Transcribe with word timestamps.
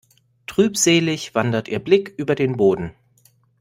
Trübselig 0.47 1.35
wandert 1.35 1.67
ihr 1.67 1.77
Blick 1.77 2.15
über 2.17 2.33
den 2.33 2.57
Boden. 2.57 2.95